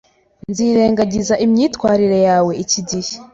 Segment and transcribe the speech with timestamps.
[0.49, 3.11] Nzirengagiza imyitwarire yawe iki gihe.